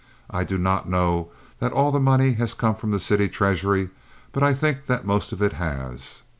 [0.31, 1.29] I do not know
[1.59, 3.91] that all the money has come from the city treasury,
[4.31, 6.23] but I think that most of it has.